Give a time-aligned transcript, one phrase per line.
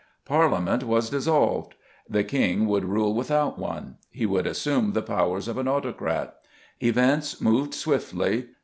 [0.25, 1.75] Parliament was dissolved
[2.09, 6.37] the King would rule without one; he would assume the powers of an autocrat.
[6.79, 8.47] Events moved swiftly.